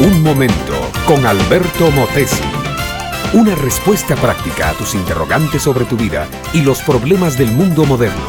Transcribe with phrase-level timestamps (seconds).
[0.00, 0.74] Un momento
[1.08, 2.44] con Alberto Motesi.
[3.32, 8.28] Una respuesta práctica a tus interrogantes sobre tu vida y los problemas del mundo moderno.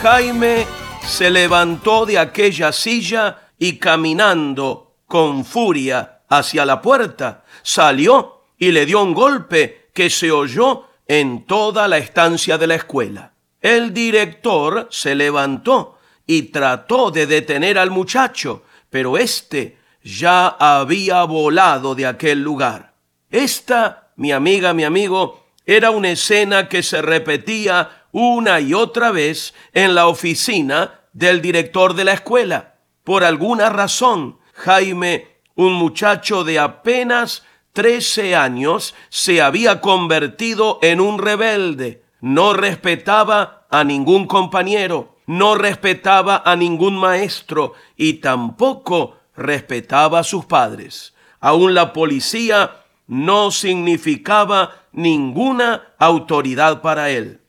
[0.00, 0.66] Jaime
[1.06, 8.86] se levantó de aquella silla y caminando con furia hacia la puerta, salió y le
[8.86, 13.34] dio un golpe que se oyó en toda la estancia de la escuela.
[13.60, 21.94] El director se levantó y trató de detener al muchacho, pero éste ya había volado
[21.94, 22.94] de aquel lugar.
[23.30, 29.54] Esta, mi amiga, mi amigo, era una escena que se repetía una y otra vez
[29.74, 32.76] en la oficina del director de la escuela.
[33.04, 41.18] Por alguna razón, Jaime, un muchacho de apenas trece años, se había convertido en un
[41.18, 42.02] rebelde.
[42.20, 50.44] No respetaba a ningún compañero, no respetaba a ningún maestro y tampoco respetaba a sus
[50.44, 51.14] padres.
[51.40, 57.40] Aún la policía no significaba ninguna autoridad para él.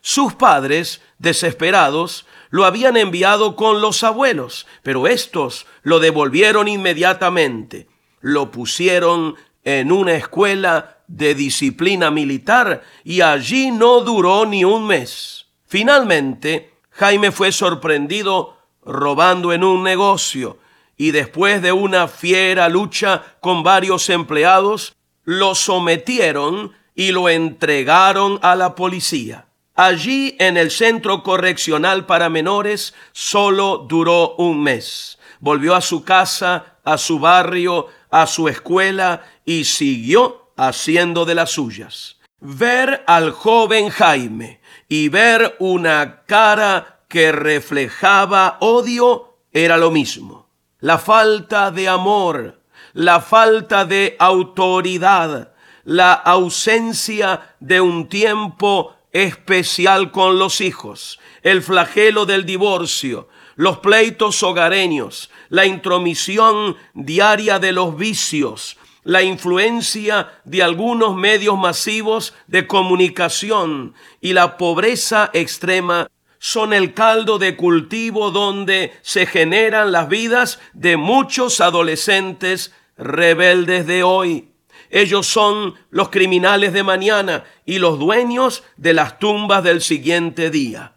[0.00, 7.88] Sus padres, desesperados, lo habían enviado con los abuelos, pero estos lo devolvieron inmediatamente.
[8.20, 15.46] Lo pusieron en una escuela de disciplina militar y allí no duró ni un mes.
[15.66, 20.58] Finalmente, Jaime fue sorprendido robando en un negocio
[20.96, 28.54] y después de una fiera lucha con varios empleados, lo sometieron y lo entregaron a
[28.54, 29.46] la policía.
[29.74, 35.18] Allí en el centro correccional para menores solo duró un mes.
[35.40, 41.50] Volvió a su casa, a su barrio, a su escuela y siguió haciendo de las
[41.50, 42.18] suyas.
[42.40, 50.48] Ver al joven Jaime y ver una cara que reflejaba odio era lo mismo.
[50.80, 52.60] La falta de amor,
[52.92, 55.52] la falta de autoridad,
[55.84, 64.42] la ausencia de un tiempo especial con los hijos, el flagelo del divorcio, los pleitos
[64.42, 73.94] hogareños, la intromisión diaria de los vicios, la influencia de algunos medios masivos de comunicación
[74.20, 76.08] y la pobreza extrema
[76.38, 84.02] son el caldo de cultivo donde se generan las vidas de muchos adolescentes rebeldes de
[84.02, 84.50] hoy.
[84.90, 90.92] Ellos son los criminales de mañana y los dueños de las tumbas del siguiente día.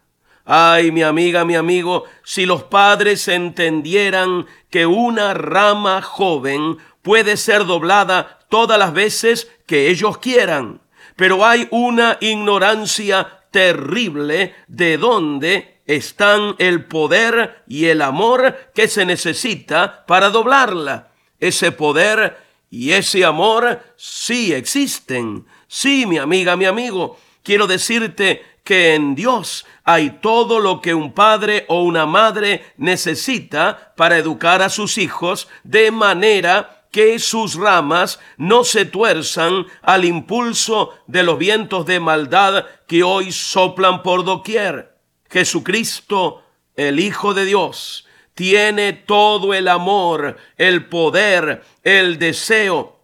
[0.45, 7.65] Ay, mi amiga, mi amigo, si los padres entendieran que una rama joven puede ser
[7.65, 10.79] doblada todas las veces que ellos quieran,
[11.17, 19.05] pero hay una ignorancia terrible de dónde están el poder y el amor que se
[19.05, 21.11] necesita para doblarla.
[21.39, 22.37] Ese poder
[22.69, 25.45] y ese amor sí existen.
[25.67, 31.13] Sí, mi amiga, mi amigo, quiero decirte que en Dios hay todo lo que un
[31.13, 38.19] padre o una madre necesita para educar a sus hijos de manera que sus ramas
[38.37, 44.97] no se tuerzan al impulso de los vientos de maldad que hoy soplan por doquier.
[45.29, 46.43] Jesucristo,
[46.75, 52.99] el Hijo de Dios, tiene todo el amor, el poder, el deseo,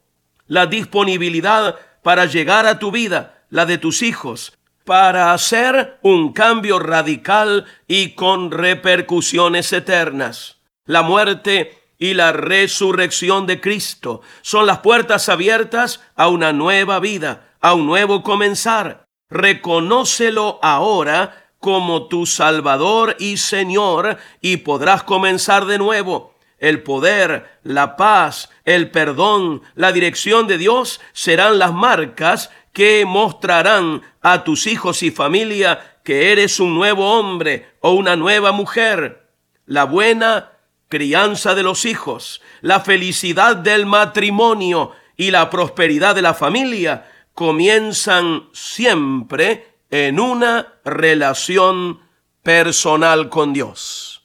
[0.48, 6.78] la disponibilidad para llegar a tu vida, la de tus hijos, para hacer un cambio
[6.80, 10.58] radical y con repercusiones eternas.
[10.86, 17.54] La muerte y la resurrección de Cristo son las puertas abiertas a una nueva vida,
[17.62, 19.06] a un nuevo comenzar.
[19.30, 26.36] Reconócelo ahora como tu Salvador y Señor y podrás comenzar de nuevo.
[26.60, 34.02] El poder, la paz, el perdón, la dirección de Dios serán las marcas que mostrarán
[34.22, 39.30] a tus hijos y familia que eres un nuevo hombre o una nueva mujer.
[39.66, 40.53] La buena
[40.94, 48.44] crianza de los hijos, la felicidad del matrimonio y la prosperidad de la familia comienzan
[48.54, 52.00] siempre en una relación
[52.44, 54.24] personal con Dios.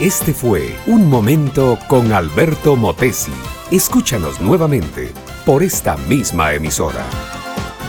[0.00, 3.30] Este fue Un Momento con Alberto Motesi.
[3.70, 5.12] Escúchanos nuevamente
[5.44, 7.04] por esta misma emisora.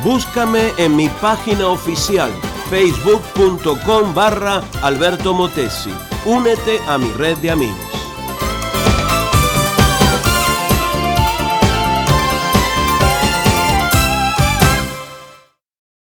[0.04, 2.30] Búscame en mi página oficial
[2.70, 5.94] facebook.com barra Alberto Motesi.
[6.26, 7.97] Únete a mi red de amigos.